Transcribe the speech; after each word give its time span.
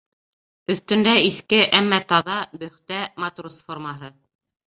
Өҫтөндә 0.75 1.11
иҫке, 1.25 1.59
әммә 1.81 1.99
таҙа, 2.13 2.39
бөхтә 2.63 3.01
матрос 3.25 3.61
формаһы. 3.69 4.13